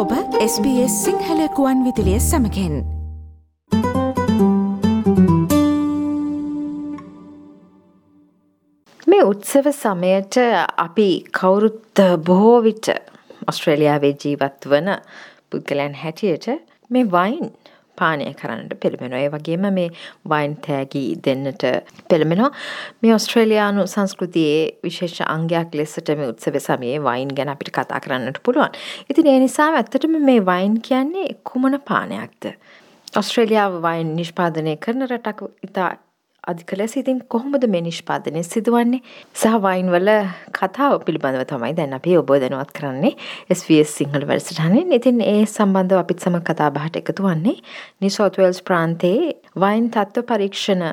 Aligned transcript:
ඔබ 0.00 0.12
SBS 0.42 0.92
සිංහලකුවන් 1.04 1.80
විදිලිය 1.84 2.20
සමකෙන් 2.22 2.76
මේ 9.06 9.24
උත්සව 9.24 9.68
සමයට 9.72 10.38
අපි 10.84 11.08
කවුරුත් 11.38 12.00
බොහෝ 12.28 12.56
විට 12.62 12.88
ඔස්ට්‍රේලියාවේ 13.46 14.14
ජීවත් 14.24 14.70
වන 14.70 14.88
පුද්ගලයන් 15.50 15.98
හැටියට 16.04 16.48
මේ 16.90 17.04
වයින් 17.16 17.52
පානය 18.00 18.26
කරන්නට 18.40 18.74
පෙළඹෙනවා. 18.82 19.20
ඒ 19.20 19.30
වගේම 19.34 19.66
මේ 19.78 19.88
වයින් 20.32 20.56
තෑගි 20.66 21.04
දෙන්නට 21.26 21.64
පෙළඹෙනවා. 22.10 22.50
මේ 23.02 23.14
ඔස්ට්‍රේලියානු 23.14 23.86
සංස්කෘතියේ 23.94 24.60
විශේෂ 24.84 25.22
අංගයක් 25.26 25.78
ලෙසට 25.80 26.12
මේ 26.20 26.30
උත්සව 26.32 26.60
සමයේ 26.66 26.98
වයින් 27.08 27.32
ගැන 27.36 27.54
අපිට 27.54 27.72
කතා 27.76 28.00
කරන්නට 28.00 28.42
පුළුවන්. 28.44 28.76
ඉතින් 29.10 29.32
ඒ 29.32 29.38
නිසා 29.46 29.70
ඇත්තටම 29.72 30.20
මේ 30.28 30.44
වයින් 30.52 30.76
කියන්නේ 30.82 31.28
කුමන 31.44 31.80
පානයක්ද? 31.88 32.52
ඔස්ට්‍රේලියාව 33.16 33.82
වයින් 33.82 34.14
නිෂ්පාදනය 34.16 34.76
කරන 34.76 35.08
රටක් 35.08 35.40
ඉතා 35.66 35.90
අධික 36.44 36.72
ලෙස 36.72 36.96
ඉතින් 36.96 37.20
කොහොමද 37.28 37.64
මේ 37.68 37.82
නිෂ්පාදනය 37.82 38.42
සිදුවන්නේ 38.44 39.02
සහ 39.34 39.56
වයින් 39.64 39.90
වල 39.92 40.10
කතාව 40.52 40.96
පිළිබඳව 41.04 41.44
තමයි 41.44 41.74
දැන් 41.74 41.92
අපි 41.92 42.16
ඔබ 42.16 42.32
දැනුවත් 42.36 42.72
කරන්නේ 42.72 43.12
SBS 43.50 43.92
සිංහල 43.98 44.24
වැඩසටහනෙන් 44.30 44.96
ඉතින් 44.98 45.20
ඒ 45.20 45.44
සම්බන්ධව 45.46 46.00
අපිත් 46.00 46.24
සමග 46.24 46.42
කතා 46.44 46.70
බහට 46.70 47.02
එකතු 47.02 47.28
වන්නේ 47.28 47.56
නිව් 48.00 48.16
සවුත් 48.16 48.40
වේල්ස් 48.40 48.62
ප්‍රාන්තයේ 48.62 49.36
වයින් 49.56 49.92
තත්ත්ව 49.92 50.26
පරීක්ෂණ 50.32 50.84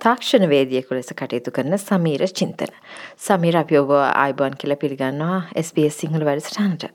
තාක්ෂණ 0.00 0.48
වේදියෙකු 0.48 0.94
ලෙස 0.94 1.12
කටයුතු 1.12 1.50
කරන 1.50 1.78
සමීර 1.80 2.26
චින්තන. 2.30 2.72
සමීර 3.18 3.58
අපි 3.58 3.78
ඔබ 3.78 3.94
ආයිබෝන් 3.98 4.58
කියලා 4.58 4.80
පිළිගන්නවා 4.84 5.38
SBS 5.58 6.02
සිංහල 6.02 6.26
වැඩසටහනට. 6.30 6.90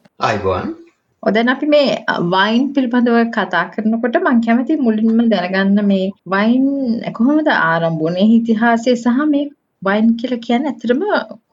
ආයිබෝන් 1.23 1.27
ඔදැන් 1.27 1.49
අපි 1.49 1.65
මේ 1.65 2.03
වයින් 2.31 2.73
පිළිබඳව 2.73 3.31
කතා 3.31 3.71
කරනකොට 3.71 4.17
මං 4.19 4.41
කැමති 4.41 4.77
මුලින්ම 4.77 5.29
දැනගන්න 5.29 5.85
මේ 5.85 6.11
වයින් 6.25 6.65
කොහොමද 7.13 7.47
ආරම්භුනේ 7.47 8.27
ඉතිහාසය 8.31 8.95
සහ 8.95 9.25
මේ 9.25 9.49
වයින් 9.81 10.15
කියලා 10.15 10.39
කියන්නේ 10.39 10.71
ඇත්තටම 10.71 11.01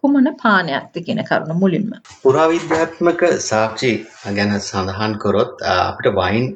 කුමන 0.01 0.29
පානයක්ද 0.43 0.95
කියන 1.07 1.25
කරුණ 1.25 1.57
මුලින්ම. 1.57 1.91
පුරාවිද්‍යාත්මක 2.23 3.23
සාක්ෂි 3.41 3.93
ගැන 4.37 4.55
සඳහන් 4.61 5.19
කරොත් 5.19 5.67
අපිට 5.71 6.15
වයින් 6.15 6.47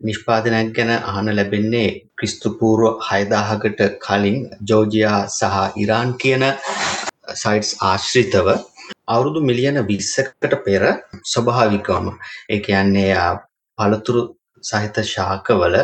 නිෂ්පාදනයක් 0.00 0.74
ගැන 0.76 0.92
අහන්න 0.92 1.36
ලැබෙන්නේ 1.36 1.88
ක්‍රිස්තු 2.18 2.56
පූර්ව 2.60 3.00
6000කට 3.02 3.90
කලින් 4.06 4.38
ජෝර්ජියා 4.70 5.20
සහ 5.28 5.82
ඉරාන් 5.84 6.14
කියන 6.16 6.44
සයිට්ස් 7.34 7.76
ආශ්‍රිතව 7.82 8.48
අවුරුදු 9.06 9.40
මිලියන 9.40 9.80
20කට 9.82 10.62
පෙර 10.64 10.82
ස්වභාවිකවම 11.32 12.08
ඒ 12.48 12.60
කියන්නේ 12.60 13.10
පළතුරු 13.78 14.22
සහිත 14.64 14.96
ශාකවල 15.04 15.76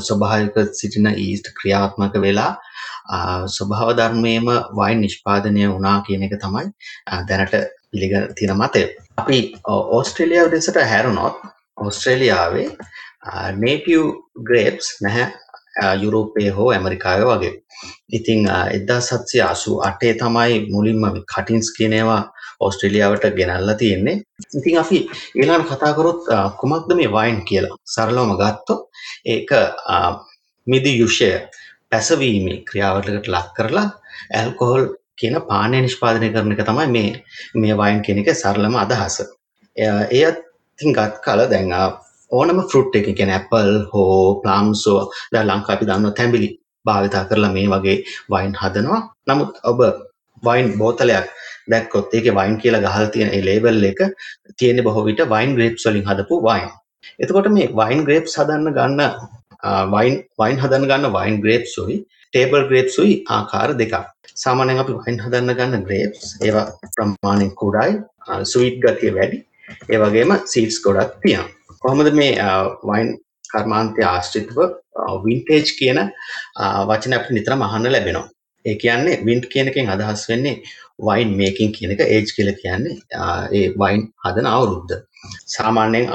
ස්වභාවික 0.00 0.56
සිටින 0.72 1.08
ඊස්ට් 1.14 1.52
ක්‍රියාත්මක 1.58 2.16
වෙලා 2.20 2.50
ස්වභාව 3.48 3.94
ධර්මයේම 3.98 4.50
වයින් 4.78 5.00
නිෂ්පාදනය 5.00 5.64
වුණා 5.68 5.96
කියන 6.06 6.22
එක 6.22 6.36
තමයි 6.40 6.66
දැනට 7.28 7.54
පිළිගන්න 7.90 8.34
තියෙන 8.34 8.56
මතය. 8.56 8.82
අපි 9.16 9.38
ඕස්ට්‍රේලියාව 9.66 10.52
දෙසට 10.52 10.80
හැරුණොත් 10.92 11.40
ඕස්ට්‍රේලියාවේ 11.76 12.68
නේටිව් 13.56 14.02
ග්‍රේප්ස් 14.42 14.94
නැහැ 15.02 15.32
යුරෝපයේ 15.96 16.50
හෝ 16.50 16.70
ඇමරිකාවේ 16.70 17.26
වගේ. 17.26 17.52
ඉතින් 18.12 18.48
1788 18.48 20.14
තමයි 20.20 20.66
මුලින්ම 20.70 21.04
කටින්ස් 21.26 21.72
කියන 21.76 21.92
ඒවා 22.64 22.70
ඕස්ට්‍රේලියාවට 22.70 23.36
ගෙනල්ලා 23.36 23.74
තියෙන්නේ. 23.74 24.22
ඉතින් 24.56 24.78
අපි 24.78 25.08
ඊළඟට 25.36 25.70
කතා 25.70 25.94
කරොත් 25.94 26.22
කුමක්ද 26.60 26.94
මේ 26.94 27.08
වයින් 27.08 27.44
කියලා. 27.44 27.76
සරලවම 27.84 28.36
ගත්තොත් 28.36 28.82
ඒක 29.24 29.50
මිදි 30.66 30.98
යුෂය 30.98 31.48
පැසවීමේ 31.90 32.64
ක්‍රියාවලකට 32.68 33.28
ලක් 33.28 33.54
කරලා 33.56 33.88
ඇල්කොහොල් 34.34 34.84
කියන 35.20 35.36
පානය 35.48 35.82
නිෂ්පාදනය 35.82 36.32
කරන 36.32 36.52
එක 36.52 36.64
තමයි 36.66 36.88
මේ 36.96 37.12
මේ 37.54 37.76
වයින් 37.76 38.02
කියන 38.02 38.18
එක 38.18 38.34
සරලම 38.34 38.76
අදහස. 38.76 39.20
එයත් 39.76 40.38
ඉතින් 40.78 40.92
ගත් 40.92 41.22
කල 41.24 41.46
දැන් 41.52 41.72
ඕනම 42.30 42.58
ෆෘට් 42.70 42.96
එක 42.96 43.14
කියන්නේ 43.16 43.38
ඇපල් 43.38 43.72
හෝ 43.92 44.40
ප්ලම්ස් 44.42 44.86
හෝ 44.86 45.10
දැන් 45.32 45.48
ලංකාවේ 45.48 45.76
අපි 45.76 45.90
දන්නවා 45.90 46.18
තැඹිලි 46.18 46.48
භාවිතා 46.86 47.28
කරලා 47.28 47.52
මේ 47.52 47.68
වගේ 47.72 47.98
වයින් 48.32 48.58
හදනවා. 48.62 49.00
නමුත් 49.28 49.52
ඔබ 49.70 49.78
වයින් 50.46 50.78
බෝතලයක් 50.78 51.26
දැක්කොත් 51.72 52.14
ඒකේ 52.16 52.34
වයින් 52.38 52.56
කියලා 52.62 52.82
ගහලා 52.86 53.12
තියෙන 53.14 53.30
ඒ 53.36 53.42
ලේබල් 53.48 53.84
එක 53.90 54.00
තියෙන්නේ 54.58 54.86
බොහෝ 54.88 55.04
විට 55.08 55.22
වයින් 55.34 55.54
ග්‍රේප්ස් 55.58 55.86
වලින් 55.88 56.06
හදපු 56.10 56.40
වයින්. 56.48 56.68
එතකොට 57.22 57.48
මේ 57.56 57.68
වයින් 57.80 58.04
ග්‍රේප්ස් 58.08 58.36
හදන්න 58.40 58.74
ගන්න 58.78 59.02
වයින් 59.94 60.20
වයින් 60.42 60.58
හදන්න 60.62 60.90
ගන්න 60.90 61.14
වයින් 61.16 61.40
ග්‍රේප්ස් 61.44 61.78
උයි 61.84 61.98
ටේබල් 62.34 62.68
ග්‍රේප්ස් 62.70 62.98
උයි 63.04 63.16
ආකාර 63.38 63.70
දෙකක්. 63.80 63.94
සාමාන්‍යයෙන් 64.44 64.82
අපි 64.84 65.00
වයින් 65.00 65.18
හදන්න 65.24 65.56
ගන්න 65.58 65.84
ග්‍රේප්ස් 65.88 66.30
ඒවා 66.46 66.66
ප්‍රමාණයෙන් 66.94 67.52
කුඩායි 67.60 68.00
ස්වීට් 68.52 68.80
ගතිය 68.84 69.12
වැඩි. 69.18 69.38
ඒ 69.92 69.98
වගේම 70.02 70.32
සීඩ්ස් 70.52 70.78
ගොඩක් 70.86 71.20
තියෙනවා. 71.22 71.50
කොහොමද 71.82 72.10
මේ 72.20 72.32
වයින් 72.90 73.08
කර්මාන්තය 73.52 74.02
ආශ්‍රිතව 74.12 74.58
වින්ටේජ් 75.24 75.68
කියන 75.78 76.00
වචන 76.88 77.16
අපිට 77.16 77.36
නිතරම 77.36 77.62
අහන්න 77.66 77.92
ලැබෙනවා. 77.94 78.28
ඒ 78.64 78.76
කියන්නේ 78.82 79.20
වින්ට් 79.26 79.46
කියන 79.52 79.68
එකෙන් 79.70 79.90
අදහස් 79.94 80.28
වෙන්නේ 80.30 80.60
වයින් 80.98 81.30
මේකින් 81.40 81.72
කියන 81.72 81.90
එක 81.94 82.04
ඒජ් 82.06 82.30
කියලා 82.36 82.60
කියන්නේ 82.62 82.94
ඒ 83.58 83.66
වයින් 83.82 84.02
හදන 84.24 84.46
අවුරුද්ද. 84.46 84.90
සාමාන්‍යයෙන් 85.46 86.06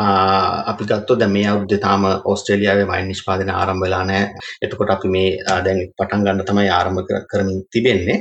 අපි 0.72 0.84
ගත්තොත් 0.90 1.20
දැන් 1.20 1.34
මේ 1.36 1.48
අවුරුද්දේ 1.52 1.82
තාම 1.86 2.06
ඕස්ට්‍රේලියාවේ 2.32 2.88
වයින් 2.92 3.08
නිෂ්පාදනය 3.12 3.52
ආරම්භ 3.54 3.84
වෙලා 3.86 4.04
නැහැ. 4.06 4.28
එතකොට 4.62 4.96
අපි 4.96 5.14
මේ 5.16 5.30
දැන් 5.66 5.80
පටන් 5.98 6.26
ගන්න 6.26 6.46
තමයි 6.50 6.70
ආරම්භ 6.78 7.14
කරමින් 7.32 7.60
තිබෙන්නේ. 7.72 8.18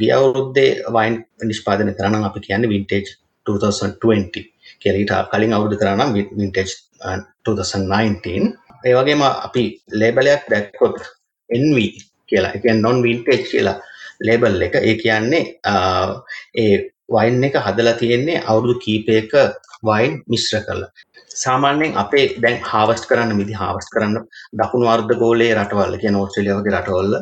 ගිය 0.00 0.12
අවුරුද්දේ 0.12 0.70
වයින් 0.96 1.18
නිෂ්පාදනය 1.50 1.94
කරා 1.98 2.12
නම් 2.12 2.28
අපි 2.30 2.46
කියන්නේ 2.46 2.72
වින්ටේජ් 2.74 3.04
2020 3.46 4.46
කියලා 4.80 5.00
ඊට 5.02 5.14
කලින් 5.32 5.56
අවුරුදු 5.56 5.80
කරා 5.82 5.96
නම් 5.96 6.14
වින්ටේජ් 6.38 6.70
2019. 7.44 8.48
ඒ 8.86 8.94
වගේම 8.98 9.22
අපි 9.26 9.64
ලේබලයක් 10.00 10.48
දැක්කොත් 10.52 10.96
NV 11.50 11.78
කියලා. 12.32 12.52
ඒ 12.54 12.62
කියන්නේ 12.64 12.84
non 12.86 13.02
vintage 13.06 13.46
කියලා 13.52 13.76
ලේබල් 14.28 14.62
එක 14.68 14.74
ඒ 14.80 14.96
කියන්නේ 15.02 15.44
ඒ 16.62 16.74
වයින් 17.14 17.44
එක 17.48 17.56
හදලා 17.66 17.98
තියෙන්නේ 18.02 18.42
අවුරුදු 18.50 18.74
කීපයක 18.84 19.32
වයින් 19.88 20.12
මිශ්‍ර 20.32 20.60
කරලා. 20.66 20.90
සාමාන්‍යයෙන් 21.34 21.96
අපේ 22.02 22.24
දැන් 22.42 22.58
හාවස්ට් 22.70 23.08
කරන්න 23.10 23.36
මිදි 23.40 23.58
හාවස්ට් 23.62 23.92
කරන්න 23.94 24.16
දකුණු 24.60 24.88
අර්ධ 24.94 25.14
ගෝලයේ 25.22 25.54
රටවල් 25.56 25.96
කියන 26.02 26.18
ඕස්ට්‍රේලියාව 26.20 26.60
වගේ 26.60 26.74
රටවල 26.76 27.14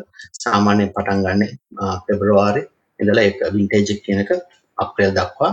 සාමාන්‍යයෙන් 0.45 0.93
පටන් 0.97 1.25
ගන්න 1.25 1.43
පෙබරවාරි 2.07 2.63
ඉඳලා 3.01 3.27
ඒක 3.29 3.43
වින්ටේජ් 3.57 3.95
එක 3.95 4.05
කියන 4.07 4.23
එක 4.25 4.33
අප්‍රේල් 4.79 5.17
දක්වා 5.19 5.53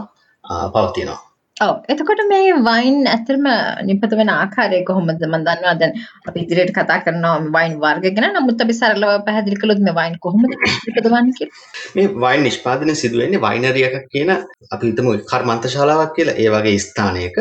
පවතිනවා. 0.74 1.22
ඔව්. 1.66 1.76
එතකොට 1.92 2.22
මේ 2.32 2.50
වයින් 2.68 2.98
ඇත්තටම 3.12 3.46
නිපත 3.90 4.12
වෙන 4.20 4.30
ආකාරය 4.34 4.80
කොහොමද? 4.90 5.10
මම 5.28 5.38
දන්නවා 5.48 5.74
දැන් 5.82 5.94
අපි 6.28 6.44
ඉදිරියට 6.46 6.74
කතා 6.78 6.98
කරනවා 7.06 7.38
වයින් 7.56 7.74
වර්ග 7.84 8.06
ගැන. 8.18 8.28
නමුත් 8.36 8.62
අපි 8.66 8.76
සරලව 8.80 9.14
පැහැදිලි 9.28 9.58
කළොත් 9.62 9.82
මේ 9.88 9.96
වයින් 10.00 10.18
කොහොමද 10.26 10.52
නිපදවන්නේ 10.54 11.38
කියලා. 11.40 11.64
මේ 11.96 12.08
වයින් 12.26 12.46
නිෂ්පාදනය 12.48 12.96
සිදු 13.02 13.22
වෙන්නේ 13.24 13.44
වයිනරි 13.48 13.86
එකක් 13.90 14.06
කියන 14.14 14.32
අපි 14.74 14.92
හිතමු 14.92 15.16
කර්මාන්තශාලාවක් 15.32 16.14
කියලා. 16.18 16.38
ඒ 16.44 16.50
වගේ 16.56 16.78
ස්ථානයක. 16.86 17.38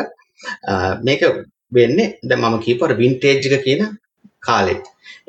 මේක 1.07 1.23
වෙන්නේ 1.79 2.09
දැන් 2.29 2.41
මම 2.43 2.59
කියපුවා 2.67 3.01
වින්ටේජ් 3.03 3.51
එක 3.51 3.65
කියන 3.67 3.85
කාලේ 4.49 4.79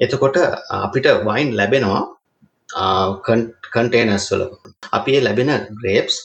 එතකොට 0.05 0.37
අපිට 0.79 1.11
වයින් 1.27 1.51
ලැබෙනවා 1.59 2.01
කන්ටේනර්ස් 3.75 4.31
වල. 4.31 4.43
අපි 4.97 5.11
ඒ 5.17 5.21
ලැබෙන 5.27 5.53
ග්‍රේප්ස් 5.81 6.15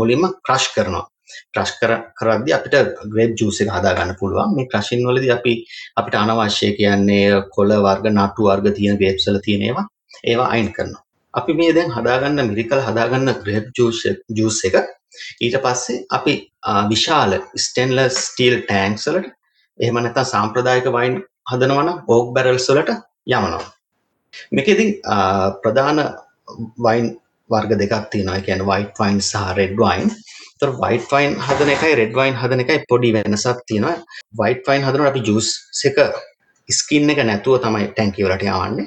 මුලින්ම 0.00 0.28
ක්‍රෂ් 0.46 0.74
කරනවා. 0.74 1.06
ක්‍රෂ් 1.54 1.72
කර 1.80 1.92
කරද්දී 2.20 2.56
අපිට 2.58 2.74
ග්‍රේප් 3.12 3.32
ජූස් 3.40 3.60
එක 3.64 3.72
හදා 3.76 3.94
ගන්න 3.98 4.18
පුළුවන්. 4.20 4.54
මේ 4.56 4.70
ක්‍රෂින් 4.72 5.04
වලදී 5.08 5.34
අපි 5.38 5.54
අපිට 6.00 6.20
අනවශ්‍ය 6.22 6.72
කියන්නේ 6.78 7.42
කොළ 7.56 7.72
වර්ග, 7.86 8.04
නටු 8.16 8.48
වර්ග 8.48 8.74
තියෙන 8.78 9.00
ග්‍රේප්ස් 9.00 9.28
වල 9.28 9.40
තියෙන 9.46 9.66
ඒවා 9.68 9.86
ඒවා 10.24 10.50
අයින් 10.54 10.70
කරනවා. 10.76 11.02
අපි 11.34 11.52
මේ 11.60 11.72
දැන් 11.76 11.90
හදාගන්න 11.96 12.48
මිරිකල් 12.50 12.84
හදාගන්න 12.88 13.34
ග්‍රේප් 13.42 13.66
ජූස් 13.78 14.04
ජූස් 14.38 14.60
එක 14.68 14.76
ඊට 15.44 15.56
පස්සේ 15.64 16.04
අපි 16.16 16.34
විශාල 16.92 17.34
ස්ටේන්ලස් 17.64 18.16
ස්ටීල් 18.28 18.56
ටෑන්ක්ස් 18.62 19.08
වලට 19.10 19.34
එහෙම 19.78 20.00
නැත්නම් 20.04 20.30
සාම්ප්‍රදායික 20.32 20.88
වයින් 20.96 21.18
හදනවා 21.52 21.84
නම් 21.84 21.98
ඕක් 22.14 22.34
බැරල්ස් 22.36 22.68
වලට 22.70 22.96
යවනවා. 23.34 23.64
මේකෙදී 24.56 24.90
ප්‍රධාන 25.62 25.98
වයින් 26.86 27.06
වර්ග 27.50 27.72
දෙකක් 27.82 28.10
තියෙනවා. 28.12 28.36
ඒ 28.38 28.46
කියන්නේ 28.46 28.68
white 28.70 28.94
wine 29.00 29.20
සහ 29.20 29.54
red 29.58 29.74
wine. 29.82 30.10
තොර 30.60 30.70
වයිට් 30.82 31.10
වයින් 31.12 31.34
හදන 31.46 31.70
එකයි 31.74 31.94
රෙඩ් 32.00 32.14
වයින් 32.20 32.36
හදන 32.40 32.62
එකයි 32.64 32.84
පොඩි 32.90 33.10
වෙනසක් 33.16 33.58
තියෙනවා. 33.66 33.96
වයිට් 34.40 34.68
වයින් 34.68 34.84
හදනකොට 34.86 35.10
අපි 35.12 35.22
ජූස් 35.28 35.48
එක 35.90 35.98
ස්කින් 36.68 37.10
එක 37.10 37.20
නැතුව 37.24 37.60
තමයි 37.64 37.88
ටැංකිය 37.92 38.26
වලට 38.26 38.46
යවන්නේ. 38.52 38.86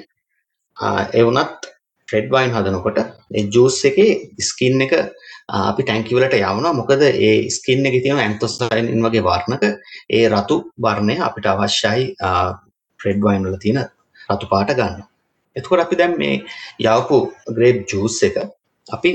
ඒ 1.16 1.22
වුණත් 1.26 1.68
ෆ්‍රෙඩ් 2.08 2.28
වයින් 2.34 2.54
හදනකොට 2.56 2.98
ඒ 3.00 3.44
ජූස් 3.54 3.78
එකේ 3.90 4.10
ස්කින් 4.48 4.80
එක 4.86 4.92
ආ, 4.98 5.68
අපි 5.70 5.82
ටැංකිය 5.82 6.16
වලට 6.18 6.36
යවනවා. 6.40 6.72
මොකද 6.80 7.02
ඒ 7.08 7.50
ස්කින් 7.50 7.86
එකේ 7.86 8.02
තියෙන 8.04 8.20
ඇන්තොසයනින් 8.24 9.06
වගේ 9.06 9.24
වර්ණක 9.28 9.64
ඒ 10.10 10.24
රතු 10.34 10.58
වර්ණය 10.86 11.16
අපිට 11.28 11.46
අවශ්‍යයි 11.46 12.04
ෆ්‍රෙඩ් 13.00 13.20
වයින් 13.26 13.48
වල 13.48 13.58
තියෙන 13.64 13.80
රතු 14.30 14.46
පාට 14.52 14.74
ගන්න. 14.78 15.02
එතකොට 15.56 15.80
අපි 15.84 15.96
දැන් 16.00 16.18
මේ 16.18 16.36
යවපු 16.80 17.16
ග්‍රේප් 17.56 17.82
ජූස් 17.92 18.22
එක 18.28 18.36
අපි 18.86 19.10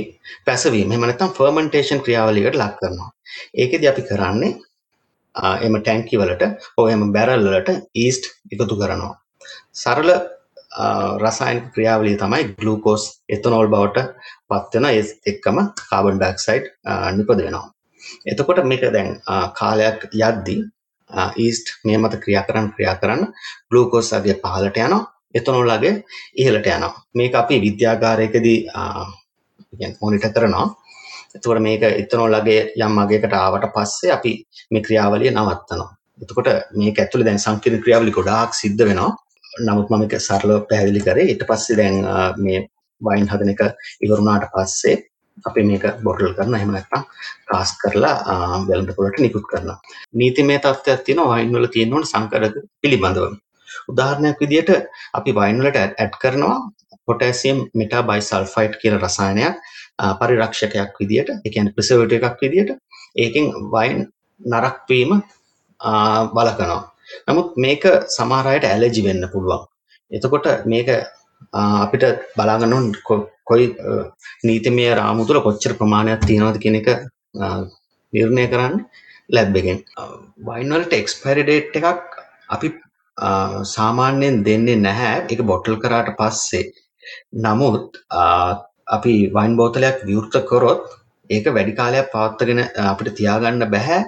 පැසවීම 0.46 0.92
එහෙම 0.92 1.04
නැත්නම් 1.08 1.34
ෆර්මන්ටේෂන් 1.38 2.02
ක්‍රියාවලියකට 2.06 2.60
ලක් 2.62 2.74
කරනවා. 2.80 3.10
ඒකෙදි 3.62 3.88
අපි 3.92 4.02
කරන්නේ 4.10 4.54
ආ, 5.36 5.58
එම 5.66 5.76
ටැංකි 5.82 6.20
වලට 6.22 6.44
හෝ 6.78 6.88
එම 6.94 7.12
බැරල් 7.16 7.44
වලට 7.48 7.70
ඊස්ට් 7.96 8.24
එකතු 8.52 8.76
කරනවා. 8.82 9.14
සරල 9.74 10.10
ආ, 10.12 11.18
රසායනික 11.24 11.68
ක්‍රියාවලිය 11.76 12.16
තමයි 12.24 12.44
ග්ලූකෝස් 12.62 13.04
එතනෝල් 13.36 13.68
බවට 13.74 14.06
පත් 14.50 14.74
වෙන 14.76 14.90
ඒත් 14.92 15.30
එක්කම 15.34 15.60
කාබන් 15.90 16.18
ඩයොක්සයිඩ් 16.22 16.72
ආ, 16.86 17.12
නිපද 17.12 17.44
වෙනවා. 17.44 17.68
එතකොට 18.26 18.64
මේක 18.72 18.88
දැන් 18.96 19.14
ආ, 19.28 19.46
කාලයක් 19.60 20.10
යද්දී 20.14 20.64
ඊස්ට් 21.44 21.68
මේ 21.86 21.98
මත 21.98 22.24
ක්‍රියා 22.24 22.48
කරන්න 22.48 22.74
ක්‍රියා 22.76 22.98
කරන්න 23.02 23.30
ග්ලූකෝස් 23.70 24.10
අගය 24.18 24.34
පහළට 24.42 24.82
යනවා 24.88 25.06
එතනෝල් 25.38 25.70
අගය 25.70 25.92
ඉහළට 26.42 26.68
යනවා. 26.74 26.94
මේක 27.18 27.34
අපි 27.36 27.56
විද්‍යාගාරයකදී 27.68 28.60
මොනිටර් 30.02 30.32
කරනවා. 30.36 30.68
එතකොට 31.36 31.62
මේක 31.68 31.84
එතනෝල් 31.92 32.34
අගය 32.40 32.58
යම් 32.86 32.98
අගයකට 33.04 33.34
ආවට 33.42 33.70
පස්සේ 33.76 34.12
අපි 34.18 34.32
මේ 34.72 34.86
ක්‍රියාවලිය 34.88 35.32
නවත්තනවා. 35.32 35.90
එතකොට 36.24 36.50
මේක 36.82 37.00
ඇතුලේ 37.04 37.28
දැන් 37.28 37.40
සංකීර්ණ 37.46 37.84
ක්‍රියාවලිය 37.84 38.16
ගොඩාක් 38.20 38.54
සිද්ධ 38.62 38.84
වෙනවා. 38.90 39.12
නමුත් 39.68 39.90
මම 39.92 40.04
ඒක 40.06 40.16
සරලව 40.28 40.66
පැහැදිලි 40.70 41.02
කරේ. 41.06 41.28
ඊට 41.32 41.44
පස්සේ 41.50 41.78
දැන් 41.80 41.96
ආ, 42.06 42.34
මේ 42.46 42.60
වයින් 43.02 43.30
හදන 43.32 43.54
එක 43.54 43.62
ඉවරුණාට 44.06 44.50
පස්සේ 44.54 44.96
අපි 45.48 45.64
මේක 45.70 45.84
බොටල් 46.06 46.34
කරනවා. 46.38 46.60
එහෙම 46.60 46.72
නැත්නම් 46.76 47.04
කාස් 47.50 47.74
කරලා 47.82 48.16
ආ, 48.32 48.58
වෙළඳ 48.70 48.94
පොළට 48.98 49.20
නිකුත් 49.26 49.46
කරනවා. 49.52 49.78
නීතිමය 50.20 50.60
තත්ත්වයක් 50.60 51.04
තියෙනවා 51.06 51.36
වයින් 51.38 51.54
වල 51.56 51.68
තියෙන 51.76 51.94
ඕන 51.94 52.06
සංකරක 52.14 52.56
පිළිබඳව. 52.82 53.38
උදාහරණයක් 53.92 54.40
විදිහට 54.42 54.72
අපි 55.18 55.32
වයින් 55.40 55.62
වලට 55.62 55.78
ඇඩ් 56.02 56.16
කරනවා 56.22 56.58
පොටෑසියම් 57.08 57.58
මෙටාබයිසල්ෆයිඩ් 57.80 58.74
කියන 58.82 58.96
රසායනයක් 59.00 59.56
ආ, 60.00 60.14
පරිරක්ෂකයක් 60.20 60.94
විදිහට, 61.02 61.30
ඒ 61.46 61.50
කියන්නේ 61.54 61.76
ප්‍රිසර්වේටිව් 61.78 62.24
එකක් 62.30 62.42
විදිහට. 62.42 62.72
ඒකෙන් 63.24 63.46
වයින් 63.74 63.98
නරක් 64.42 64.78
වීම 64.90 65.12
ආ, 65.80 66.24
වළකනවා. 66.38 66.82
නමුත් 67.30 67.58
මේක 67.58 67.84
සමහර 68.18 68.48
අයට 68.54 68.66
ඇලර්ජි 68.66 69.02
වෙන්න 69.08 69.30
පුළුවන්. 69.34 69.66
එතකොට 70.12 70.48
මේක 70.66 70.90
ආ, 71.54 71.84
අපිට 71.86 72.04
බලා 72.38 72.58
ගන්න 72.60 72.74
ඕන 72.74 72.88
කො- 73.08 73.28
කොයි 73.44 73.66
අ, 73.80 73.92
නීතිමය 74.46 74.86
රාමු 74.96 75.26
තුළ 75.26 75.42
කොච්චර 75.42 75.74
ප්‍රමාණයක් 75.74 76.26
තියෙනවද 76.28 76.58
කියන 76.64 76.76
එක 76.82 76.88
ආ, 77.42 77.62
නිර්ණය 78.14 78.48
කරන්න 78.48 78.76
ලැබ් 79.30 79.56
එකෙන්. 79.58 79.80
වයින් 80.48 80.74
වලට 80.74 80.94
එක්ස්පයරි 80.94 81.44
ඩේට් 81.44 81.76
එකක් 81.80 82.20
අපි 82.50 82.68
ආ, 83.18 83.64
සාමාන්‍යයෙන් 83.76 84.44
දෙන්නේ 84.44 84.76
නැහැ. 84.88 85.26
ඒක 85.32 85.42
බොටල් 85.42 85.76
කරාට 85.76 86.10
පස්සේ. 86.20 86.72
නමුත් 87.46 87.98
ආ, 88.12 88.54
අපි 88.96 89.16
වයින් 89.36 89.56
බෝතලයක් 89.60 90.06
විවෘත 90.10 90.36
කරොත් 90.50 90.84
ඒක 91.30 91.46
වැඩි 91.56 91.74
කාලයක් 91.80 92.12
පවත්වාගෙන 92.14 92.60
අ, 92.64 92.92
අපිට 92.94 93.16
තියාගන්න 93.20 93.66
බෑ. 93.76 94.00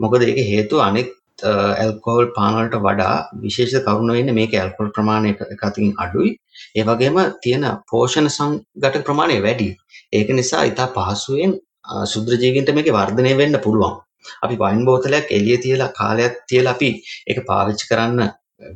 මොකද 0.00 0.22
ඒක 0.28 0.40
හේතුව 0.52 0.80
අනෙක් 0.88 1.10
ඇල්කොහොල් 1.42 2.26
පාන 2.36 2.54
වලට 2.58 2.76
වඩා 2.86 3.14
විශේෂ 3.42 3.74
කරුණ 3.86 4.12
වෙන්නේ 4.16 4.36
මේකේ 4.38 4.60
ඇල්කොහොල් 4.62 4.90
ප්‍රමාණය 4.96 5.30
එක 5.34 5.40
එක 5.54 5.62
අතකින් 5.68 5.92
අඩුයි. 6.04 6.30
ඒ 6.78 6.84
වගේම 6.88 7.16
තියෙන 7.42 7.64
පෝෂණ 7.90 8.28
සංඝටක 8.36 9.04
ප්‍රමාණය 9.08 9.40
වැඩි. 9.46 9.68
ඒක 10.12 10.28
නිසා 10.40 10.62
ඉතා 10.70 10.88
පහසුවෙන් 10.96 11.52
අ, 11.84 12.04
ශුද්‍ර 12.12 12.38
ජීවීන්ට 12.42 12.74
මේකේ 12.78 12.94
වර්ධනය 12.98 13.32
වෙන්න 13.40 13.58
පුළුවන්. 13.66 14.00
අපි 14.44 14.56
වයින් 14.62 14.84
බෝතලයක් 14.88 15.26
එළිය 15.36 15.58
තියලා 15.64 15.90
කාලයක් 15.98 16.34
තියලා 16.50 16.72
අපි 16.76 16.90
ඒක 17.28 17.38
පාවිච්චි 17.50 17.88
කරන්න 17.90 18.30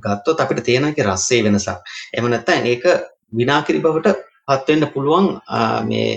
ගත්තොත් 0.05 0.41
අපිට 0.43 0.61
තේරෙන 0.67 0.91
එකේ 0.91 1.07
රසයේ 1.07 1.45
වෙනසක්. 1.47 1.79
එහෙම 2.15 2.27
නැත්නම් 2.33 2.67
ඒක 2.73 2.85
විනාකිරි 3.33 3.81
බවට 3.85 4.17
පත් 4.49 4.69
වෙන්න 4.69 4.91
පුළුවන් 4.95 5.27
මේ 5.91 6.09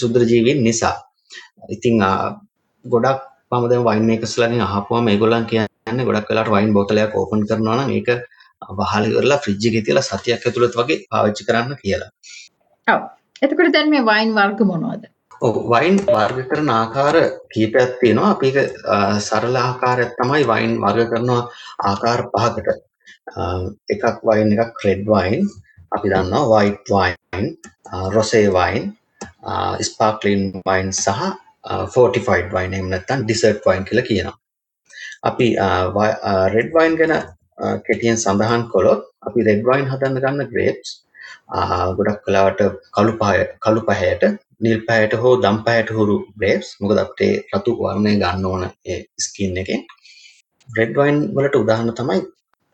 ශුද්‍ර 0.00 0.22
ජීවීන් 0.30 0.64
නිසා. 0.64 0.96
ඉතින් 1.74 1.96
ගොඩක් 2.84 3.20
මම 3.52 3.64
දැන් 3.70 3.84
වයින් 3.88 4.06
මේකර්ස්ලාගෙන් 4.10 4.62
අහපුවම 4.66 5.08
ඒගොල්ලන් 5.12 5.46
කියන්නේ 5.50 6.06
ගොඩක් 6.08 6.30
වෙලාවට 6.30 6.54
වයින් 6.56 6.72
බෝතලයක් 6.76 7.16
ඕපන් 7.18 7.46
කරනවා 7.48 7.76
නම් 7.80 7.90
ඒක 7.96 8.08
වහලා 8.78 9.08
ඉවරලා 9.10 9.42
ෆ්‍රිජ් 9.44 9.66
එකේ 9.68 9.84
තියලා 9.86 10.08
සතියක් 10.08 10.46
ඇතුළත 10.46 10.78
වගේ 10.80 11.02
පාවිච්චි 11.10 11.46
කරන්න 11.48 11.76
කියලා. 11.82 12.10
ඔව්. 12.86 13.02
එතකොට 13.42 13.74
දැන් 13.74 13.90
මේ 13.92 14.06
වයින් 14.10 14.32
වර්ග 14.38 14.60
මොනවද? 14.70 15.04
ඔව් 15.46 15.54
වයින් 15.72 15.96
වර්ග 16.06 16.48
කරන 16.50 16.70
ආකාර 16.78 17.16
කීපයක් 17.52 17.92
තියෙනවා. 18.00 18.30
අපි 18.34 18.46
ඒක 18.50 18.58
සරල 19.26 19.56
ආකාරයක් 19.66 20.16
තමයි 20.20 20.42
වයින් 20.52 20.72
වර්ග 20.84 21.08
කරනවා 21.12 21.42
ආකාර 21.90 22.20
පහකට. 22.32 22.68
එකක් 23.94 24.18
වයින් 24.28 24.52
එකක් 24.56 24.84
රෙඩ් 24.86 25.04
වයින්, 25.14 25.44
අපි 25.94 26.08
දන්නවා 26.10 26.46
වයිට් 26.54 26.90
වයින්, 26.90 27.46
රොසේ 28.14 28.46
වයින්, 28.52 28.84
ස්පාර්ක්ලින් 29.82 30.42
වයින් 30.68 30.92
සහ 30.94 31.08
uh, 31.64 31.84
ෆෝටිෆයිඩ් 31.88 32.50
වයින් 32.52 32.74
එහෙම 32.74 32.88
නැත්නම් 32.88 33.24
ඩිසර්ට් 33.24 33.66
වයින් 33.66 33.84
කියලා 33.84 34.06
කියනවා. 34.06 34.36
අපි 35.22 35.46
uh, 35.58 36.46
රෙඩ් 36.54 36.70
වයින් 36.76 36.92
uh, 36.92 36.98
ගැන 36.98 37.12
අ, 37.14 37.22
කෙටියෙන් 37.86 38.18
සඳහන් 38.18 38.62
කළොත් 38.72 39.02
අපි 39.22 39.40
රෙඩ් 39.42 39.62
වයින් 39.68 39.86
හදන්න 39.90 40.20
ගන්න 40.20 40.48
ග්‍රේප්ස් 40.52 40.90
ගොඩක් 41.98 42.24
කලාවට 42.26 42.60
කළු 42.96 43.12
පහය 43.20 43.44
කළු 43.60 43.82
පහයට 43.90 44.24
නිල් 44.60 44.80
පහයට 44.88 45.14
හෝ 45.22 45.34
දම් 45.42 45.58
පහයට 45.66 45.92
හුරු 45.96 46.16
ග්‍රේප්ස් 46.38 46.68
මොකද 46.80 46.98
අපිට 46.98 47.22
ඒ 47.26 47.36
රතු 47.54 47.76
වර්ණය 47.78 48.14
ගන්න 48.16 48.44
ඕන 48.44 48.64
ඒ 48.86 48.98
ස්කින් 49.18 49.56
එකෙන් 49.62 49.82
රෙඩ් 50.68 50.98
වයින් 50.98 51.18
වලට 51.36 51.56
උදාහරණ 51.62 51.94
තමයි 52.00 52.20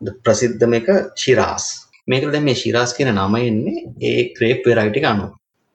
ද- 0.01 0.17
ප්‍රසිද්ධම 0.25 0.75
එක 0.81 0.89
ශිරාස් 1.17 1.67
මේකට 2.08 2.32
දැන් 2.32 2.44
මේ 2.44 2.55
ශිරාස් 2.62 2.94
කියන 2.97 3.12
නම 3.14 3.35
එන්නේ 3.41 3.85
ඒ 4.02 4.23
ග්‍රේප් 4.37 4.67
වෙරයිටි 4.67 5.00
එක 5.00 5.08
අනුව. 5.12 5.31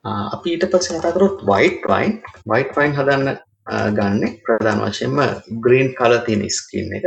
ආ, 0.06 0.24
අපි 0.36 0.50
ඊට 0.56 0.66
පස්සේ 0.72 1.00
කතා 1.00 1.14
කරොත් 1.18 1.44
වයිට් 1.52 1.84
වයින් 1.92 2.14
වයිට් 2.52 2.72
වයින් 2.78 2.94
හදන්න 2.98 3.28
ආ, 3.68 3.90
ගන්නේ 3.98 4.32
ප්‍රධාන 4.46 4.82
වශයෙන්ම 4.86 5.18
ග්‍රීන් 5.64 5.94
කලර් 5.98 6.22
තියෙන 6.26 6.44
ස්කින් 6.52 6.94
එක. 6.98 7.06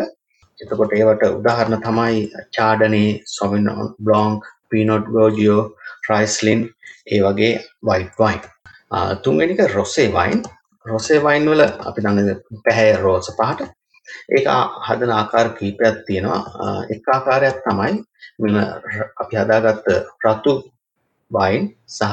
එතකොට 0.61 0.93
ඒවට 0.93 1.23
උදාහරණ 1.31 1.83
තමයි 1.83 2.23
චාඩනේ 2.57 3.21
සොමිනොන් 3.27 3.95
බ්ලොන්ක් 4.01 4.45
පීනොට් 4.71 5.07
ගෝජියෝ 5.15 5.63
රයිස්ලින් 6.11 6.65
ඒ 7.13 7.21
වගේ 7.23 7.53
වයිට් 7.89 8.15
වයින් 8.19 8.41
තුන්වෙනි 9.23 9.55
එක 9.55 9.75
රොසේ 9.75 10.09
වයින් 10.13 10.43
රොසේ 10.87 11.21
වයින් 11.25 11.47
වල 11.51 11.63
අපි 11.89 12.01
දන්න 12.05 12.41
පැහැ 12.65 12.97
රෝස 13.03 13.31
පාට 13.39 13.61
ඒක 14.35 14.47
ආ- 14.49 14.71
හදන 14.87 15.13
ආකාර 15.13 15.47
කීපයක් 15.59 15.97
තියෙනවා 16.07 16.41
ආ, 16.65 16.81
එක 16.95 17.03
ආකාරයක් 17.09 17.57
තමයි 17.67 17.95
මෙම 18.41 18.57
ර- 18.93 19.11
අපි 19.23 19.35
හදාගත්ත 19.37 19.87
රතු 20.25 20.53
වයින් 21.31 21.65
සහ 21.89 22.05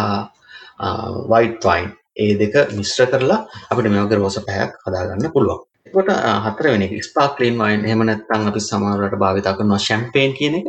වයිට් 1.31 1.63
වයින් 1.65 1.87
ඒ 2.17 2.33
දෙක 2.39 2.53
මිශ්‍ර 2.77 3.05
කරලා 3.11 3.39
අපිට 3.69 3.87
මේ 3.91 4.03
වගේ 4.03 4.17
රෝස 4.19 4.37
පැහැයක් 4.47 4.73
හදාගන්න 4.85 5.31
පුළුවන් 5.31 5.61
එතකොට 5.87 6.09
අ, 6.09 6.31
හතරවෙනි 6.45 6.85
එක 6.89 7.03
ස්පාර්ක්ලින් 7.03 7.55
වයින් 7.61 7.81
එහෙම 7.87 8.01
නැත්නම් 8.05 8.47
අපි 8.51 8.59
සමහරවිට 8.61 9.17
භාවිත 9.21 9.47
කරනවා 9.49 9.79
ෂැම්පේන් 9.79 10.31
කියන 10.37 10.55
එක. 10.59 10.65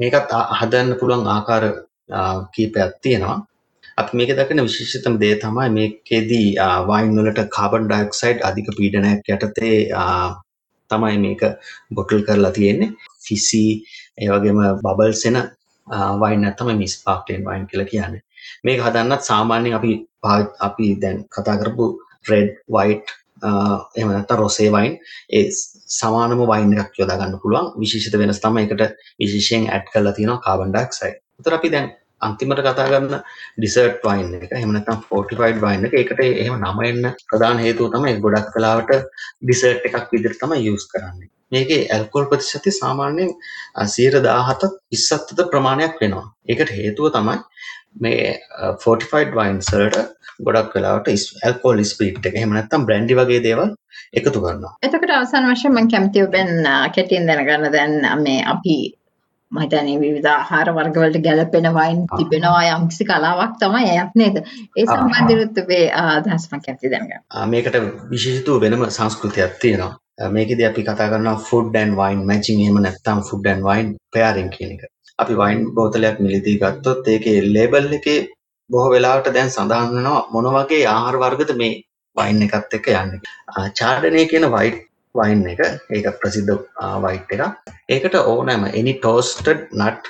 මේකත් 0.00 0.32
ආ- 0.32 0.48
හදන්න 0.60 0.98
පුළුවන් 1.00 1.26
ආකාර 1.28 1.64
අ, 2.10 2.20
කීපයක් 2.54 2.92
තියෙනවා. 3.02 3.38
අපි 4.00 4.16
මේකේ 4.16 4.36
දකින 4.38 4.62
විශේෂතම 4.66 5.14
දේ 5.22 5.34
තමයි 5.36 5.68
මේකෙදී 5.76 6.48
අ, 6.58 6.68
වයින් 6.88 7.10
වලට 7.16 7.40
කාබන් 7.56 7.88
ඩයොක්සයිඩ් 7.88 8.38
අධික 8.48 8.68
පීඩනයක් 8.78 9.28
යටතේ 9.28 9.76
අ, 9.94 10.04
තමයි 10.90 11.18
මේක 11.24 11.42
බොටල් 11.94 12.22
කරලා 12.26 12.50
තියෙන්නේ. 12.58 12.90
ෆිසි 13.26 13.62
ඒ 14.18 14.28
වගේම 14.32 14.58
බබල්ස් 14.84 15.24
එන 15.26 15.36
අ, 15.36 15.96
වයින් 16.22 16.44
එක 16.44 16.56
තමයි 16.58 16.74
මේ 16.80 16.86
ස්පාර්ක්ලින් 16.88 17.44
වයින් 17.48 17.66
කියලා 17.70 17.86
කියන්නේ. 17.92 18.22
මේක 18.64 18.80
හදන්නත් 18.84 19.22
සාමාන්‍යයෙන් 19.30 19.74
අපි 19.78 19.92
පාවි- 20.22 20.54
අපි 20.60 20.86
දැන් 21.02 21.24
කතා 21.34 21.56
කරපු 21.60 21.84
රෙඩ් 22.30 22.50
වයිට් 22.76 23.08
එහෙම 23.96 24.08
නැත්නම් 24.12 24.36
රොසේ 24.38 24.70
වයින් 24.72 24.98
ඒ 25.32 25.44
ස්- 25.48 25.68
සමානම 25.98 26.40
වයින් 26.52 26.74
එකක් 26.78 26.98
යොදා 27.00 27.16
ගන්න 27.20 27.40
පුළුවන් 27.42 27.72
විශේෂිත 27.80 28.18
වෙනස 28.20 28.40
තමයි 28.44 28.62
ඒකට 28.66 28.82
විශේෂයෙන් 29.20 29.70
ඇඩ් 29.70 29.86
කරලා 29.92 30.12
තියෙනවා 30.12 30.40
කාබන් 30.46 30.72
ඩයොක්සයිඩ්. 30.74 31.16
උතර 31.40 31.54
අපි 31.58 31.68
දැන් 31.74 31.86
අන්තිමට 32.20 32.60
කතා 32.60 32.86
කරන 32.88 33.06
ඩිසර්ට් 33.58 34.04
වයින් 34.06 34.30
එක 34.38 34.52
එහෙම 34.52 34.72
නැත්නම් 34.76 35.02
ෆෝටිෆයිඩ් 35.08 35.60
වයින් 35.64 35.86
එක 35.88 35.94
ඒකට 36.00 36.22
එහෙම 36.26 36.56
නම 36.60 36.80
එන්න 36.84 37.10
ප්‍රධාන 37.26 37.62
හේතුව 37.64 37.90
තමයි 37.94 38.14
ගොඩක් 38.24 38.54
වෙලාවට 38.56 38.94
ඩිසර්ට් 39.42 39.86
එකක් 39.90 40.08
විදිහට 40.12 40.40
තමයි 40.42 40.64
යූස් 40.66 40.86
කරන්නේ. 40.92 41.28
මේකේ 41.52 41.80
ඇල්කොහොල් 41.90 42.28
ප්‍රතිශතය 42.30 42.70
සාමාන්‍යයෙන් 42.72 43.30
අ, 43.74 43.84
17ත් 43.86 44.70
20ත් 44.92 45.32
අතර 45.32 45.48
ප්‍රමාණයක් 45.52 45.96
වෙනවා. 46.00 46.26
ඒකට 46.48 46.70
හේතුව 46.78 47.10
තමයි 47.12 47.38
මේ 48.00 48.38
ෆෝටිෆයිඩ් 48.84 49.32
වයින්ස් 49.34 49.70
වලට 49.72 49.98
ගොඩක් 50.40 50.74
වෙලාවට 50.76 51.08
ඇල්කොහොල් 51.42 51.82
ස්පීඩ් 51.86 52.26
එක 52.26 52.36
එහෙම 52.38 52.54
නැත්නම් 52.56 52.86
බ්‍රැන්ඩි 52.86 53.16
වගේ 53.18 53.40
දේවල් 53.46 53.72
එකතු 54.14 54.38
කරනවා. 54.44 54.72
එතකොට 54.82 55.10
අවසාන 55.16 55.48
වශයෙන් 55.50 55.74
මම 55.74 55.90
කැමතියි 55.90 56.24
ඔබෙන් 56.28 56.52
අ, 56.66 56.76
කෙටියෙන් 56.94 57.26
දැනගන්න 57.28 57.72
දැන් 57.74 57.98
මේ 58.22 58.44
අපි 58.54 58.76
මහිතනේ 59.52 59.96
විවිධ 60.02 60.28
ආහාර 60.32 60.68
වර්ගවලට 60.76 61.18
ගැලපෙන 61.24 61.66
වයින් 61.76 62.00
තිබෙනවා 62.12 62.62
යම්කිසි 62.72 63.04
කලාවක් 63.06 63.54
තමයි 63.60 63.88
ඇයක් 63.92 64.12
නේද 64.16 64.36
ඒ 64.38 64.84
ආ. 64.84 64.94
සම්බන්ධවත් 64.94 65.58
ඔබේ 65.64 65.84
අදහස්මක් 66.02 66.68
ඇති 66.68 66.90
දැනගන්න 66.92 67.18
ආ, 67.30 67.46
මේකට 67.46 67.76
විශේෂිතව 68.12 68.60
වෙනම 68.64 68.84
සංස්කෘතියක් 68.90 69.58
තියෙනවා. 69.62 69.92
මේකෙදි 70.32 70.64
අපි 70.66 70.82
කතා 70.84 71.08
කරනවා 71.10 71.36
ෆුඩ් 71.44 71.76
ඇන්ඩ් 71.76 71.96
වයින් 72.00 72.24
මැචින් 72.30 72.60
එහෙම 72.62 72.78
නැත්නම් 72.84 73.20
ෆුඩ් 73.28 73.46
ඇන්ඩ් 73.46 73.64
වයින් 73.68 73.88
පෙයාරින් 74.12 74.50
කියන 74.50 74.72
එක. 74.74 74.82
අපි 75.18 75.34
වයින් 75.36 75.62
බෝතලයක් 75.76 76.20
මිලදී 76.20 76.58
ගත්තොත් 76.62 77.08
ඒකේ 77.08 77.38
ලේබල් 77.54 77.92
එකේ 77.98 78.18
බොහෝ 78.70 78.90
වෙලාවට 78.94 79.32
දැන් 79.36 79.50
සඳහන් 79.50 79.94
වෙනවා 79.96 80.20
මොන 80.32 80.48
වගේ 80.56 80.82
ආහාර 80.88 81.16
වර්ගද 81.22 81.52
මේ 81.56 81.72
වයින් 82.16 82.42
එකත් 82.46 82.74
එක්ක 82.78 82.86
යන්නේ. 82.94 83.20
ආ, 83.48 83.66
චාඩනේ 83.78 84.26
කියන 84.30 84.46
වයිට් 84.54 84.78
වයින් 85.14 85.46
එක 85.52 85.60
ඒක 85.90 86.06
ප්‍රසිද්ධ 86.22 86.58
වයිට් 87.04 87.32
එකක්. 87.34 87.56
ඒකට 87.88 88.14
ඕනෑම 88.14 88.64
any 88.80 88.94
toasted 89.04 89.66
nut 89.72 90.02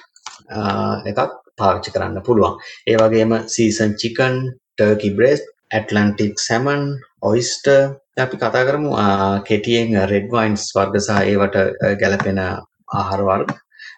ආ, 0.50 1.00
එකක් 1.10 1.20
පාවිච්චි 1.60 1.90
කරන්න 1.94 2.22
පුළුවන්. 2.26 2.58
ඒ 2.88 2.96
වගේම 3.00 3.32
season 3.54 3.94
chicken, 4.00 4.36
turkey 4.76 5.10
breast, 5.16 5.46
Atlantic 5.74 6.38
salmon, 6.40 6.98
oyster 7.22 7.96
අපි 8.24 8.36
කතා 8.36 8.64
කරමු 8.68 8.96
ආ, 8.96 9.38
කෙටියෙන් 9.48 9.96
රෙඩ් 10.12 10.28
වයින්ස් 10.32 10.72
වර්ග 10.76 10.98
සහ 11.00 11.20
ඒවට 11.32 11.56
අ, 11.56 11.94
ගැලපෙන 12.02 12.40
ආහාර 12.40 13.22
වර්ග. 13.28 13.54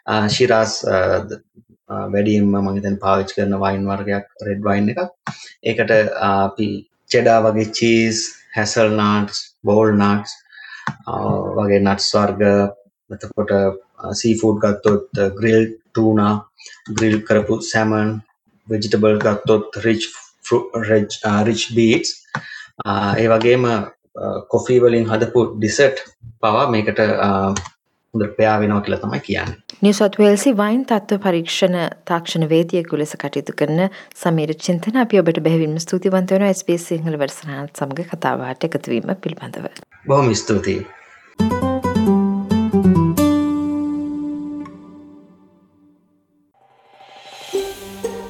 ආ, 0.07 0.29
ශිරාස් 0.29 0.85
අ, 0.85 1.19
ද- 1.29 1.41
අ, 1.89 2.07
වැඩියෙන්ම 2.15 2.53
මම 2.53 2.69
හිතන්නේ 2.77 3.03
පාවිච්චි 3.07 3.35
කරන 3.41 3.59
වයින් 3.65 3.89
වර්ගයක් 3.91 4.27
රෙඩ් 4.49 4.63
වයින් 4.69 4.89
එකක්. 4.95 5.11
ඒකට 5.65 5.91
ආ, 5.91 6.45
අපි 6.45 6.69
චෙඩා 7.11 7.41
වගේ 7.47 7.71
cheese, 7.79 8.23
hazel 8.57 8.95
nuts, 8.99 9.39
ball 9.65 9.93
nuts 9.99 10.33
වගේ 11.57 11.81
නට්ස් 11.81 12.09
වර්ග 12.15 12.43
එතකොට 13.11 13.53
සීෆූඩ් 14.13 14.61
ගත්තොත් 14.63 15.23
ග්‍රිල් 15.39 15.65
ටූනා 15.71 16.35
ග්‍රිල් 16.91 17.17
කරපු 17.23 17.61
සැමන් 17.63 18.13
වෙජිටබල් 18.69 19.19
ගත්තොත් 19.19 19.81
රිච් 19.85 20.09
රිච් 21.49 21.63
බීටස් 21.75 22.11
ඒ 23.17 23.29
වගේම 23.29 23.69
කොෆී 24.49 24.81
වලින් 24.81 25.07
හදපු 25.07 25.45
ඩිසට් 25.53 26.03
පවා 26.41 26.67
මේකට 26.69 26.99
හොඳ 28.15 28.25
පයා 28.37 28.57
වෙනවා 28.61 28.81
කියලා 28.81 29.01
තමයි 29.01 29.21
කියන්නේ. 29.21 29.72
නිවසත් 29.83 30.17
වේල්සි 30.19 30.51
වයින් 30.59 30.83
තත්ව 30.87 31.17
පරීක්ෂණ 31.23 31.73
තාක්ෂණ 32.07 32.45
වේදියෙකු 32.51 32.99
ලෙස 33.01 33.15
කටයුතු 33.19 33.55
කරන 33.59 33.81
සමීර 34.15 34.53
චින්තන 34.67 35.01
අපි 35.03 35.19
ඔබට 35.19 35.41
බැවින්ම 35.43 35.75
ස්තුතිවන්ත 35.85 36.35
වෙන 36.35 36.45
SBS 36.49 36.85
සිංහල 36.91 37.19
වැඩසටහනත් 37.19 37.81
සමග 37.81 38.07
කතාවාට 38.13 38.69
එකතුවීම 38.69 39.11
පිළිබඳව. 39.21 39.67
බොහොම 40.07 40.31
ස්තුතියි 40.35 40.87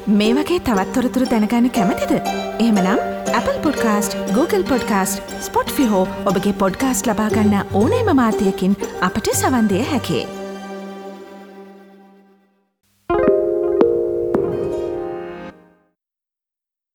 මේ 0.09 0.32
වගේ 0.35 0.61
තවත් 0.61 0.92
තොරතුරු 0.94 1.30
දැනගන්න 1.30 1.71
කැමතිද. 1.71 2.18
එහෙමනම් 2.59 2.99
Apple 3.35 3.59
podcast 3.62 4.16
Google 4.35 4.64
podcast 4.64 5.40
Spotify 5.71 6.06
ඔබගේ 6.26 6.61
පොඩ්කාස්ට 6.62 7.06
ලබාගන්න 7.06 7.59
ඕනෑම 7.73 8.16
මාතයකින් 8.16 8.85
අපට 9.00 9.37
සවන්දය 9.37 9.90
හැකේ. 9.90 10.41